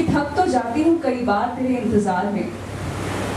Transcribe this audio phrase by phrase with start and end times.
[0.00, 2.44] कि थक तो जाती हूँ कई बार तेरे इंतज़ार में।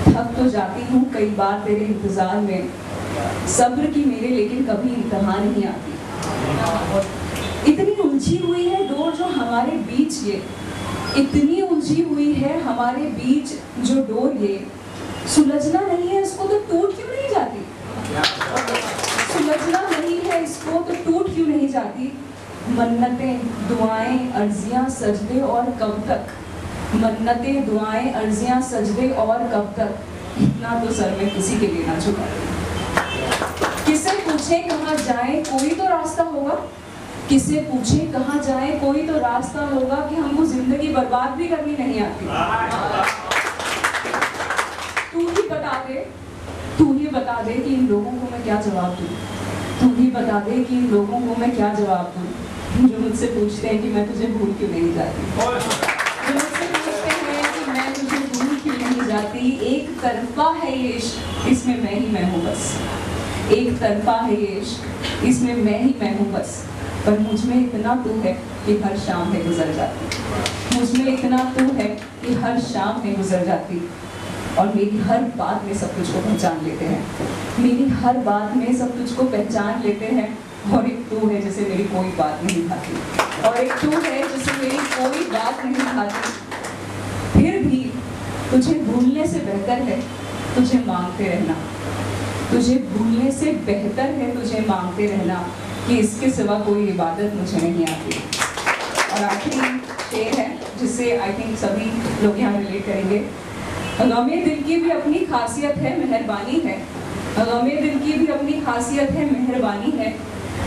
[0.03, 2.69] थक तो जाती हूँ कई बार तेरे इंतज़ार में।
[3.47, 5.91] सब्र की मेरे लेकिन कभी इंतहा नहीं आती।
[7.71, 10.41] इतनी उलझी हुई है डोर जो हमारे बीच ये।
[11.17, 13.51] इतनी उलझी हुई है हमारे बीच
[13.87, 14.55] जो डोर ये।
[15.35, 17.59] सुलझना नहीं है इसको तो टूट क्यों नहीं जाती?
[19.33, 22.11] सुलझना नहीं है इसको तो टूट क्यों नहीं जाती?
[22.69, 26.31] मन्नतें, दुआएँ, अर्जियाँ, सजदे और कब तक।
[26.95, 29.95] मन्नतें, दुआएँ, अर्जियाँ, सजदे और कब तक?
[30.41, 32.27] इतना तो सर, में किसी के लिए ना झुका
[33.85, 35.43] किसे पूछे कहाँ जाए?
[35.43, 36.53] कोई तो रास्ता होगा।
[37.29, 38.71] किसे पूछे कहाँ जाए?
[38.79, 42.25] कोई तो रास्ता होगा कि हमको ज़िंदगी बर्बाद भी करनी नहीं आती।
[45.13, 45.93] तू ही बता दे,
[46.77, 49.09] तू ही बता दे कि इन लोगों को मैं क्या जवाब दूँ?
[49.81, 52.89] तू ही बता दे कि इन लोगों को मैं क्या जवाब दूँ?
[52.89, 55.92] जो मुझसे पूछते हैं कि मैं तुझे भूल क्यों नहीं जाती।
[59.13, 62.71] जाती, एक तरफा है ये इश्क इसमें मैं ही मैं हूँ बस।
[63.53, 66.63] एक तरफा है ये इश्क इसमें मैं ही मैं हूँ बस।
[67.05, 68.31] पर मुझमें इतना तू है
[68.65, 71.87] कि हर शाम है गुजर जाती। मुझमें इतना तू है
[72.21, 73.81] कि हर शाम है गुजर जाती।
[74.59, 77.03] और मेरी हर बात में सब तुझको पहचान लेते हैं।
[77.59, 80.27] मेरी हर बात में सब कुछ को पहचान लेते हैं।
[80.73, 84.51] और एक तू है जिसे मेरी कोई बात नहीं खाती और एक तू है जिसे
[84.61, 86.52] मेरी कोई बात नहीं खाती
[88.53, 89.95] तुझे भूलने से बेहतर है,
[90.55, 91.53] तुझे मांगते रहना।
[92.51, 95.37] तुझे भूलने से बेहतर है, तुझे मांगते रहना
[95.87, 98.19] कि इसके सिवा कोई इबादत मुझे नहीं आती।
[99.13, 99.61] और आखिरी
[100.11, 100.47] शेर है
[100.79, 101.89] जिससे आई थिंक सभी
[102.25, 103.19] लोग यहाँ रिलेट करेंगे।
[104.03, 106.77] गमे दिल की भी अपनी खासियत है, मेहरबानी है।
[107.39, 110.13] गमे दिल की भी अपनी खासियत है, मेहरबानी है।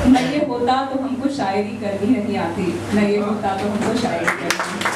[0.09, 4.39] न ये होता तो हमको शायरी करनी नहीं आती, न ये होता तो हमको शायरी
[4.43, 4.96] करनी